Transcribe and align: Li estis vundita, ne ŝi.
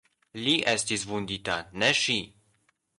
Li 0.45 0.53
estis 0.71 1.05
vundita, 1.11 1.59
ne 1.83 1.95
ŝi. 2.03 2.21